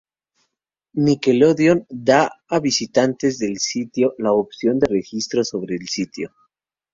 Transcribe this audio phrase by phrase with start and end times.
[1.07, 2.21] Nickelodeon da
[2.57, 6.33] a visitantes del sitio la opción al registro sobre el sitio.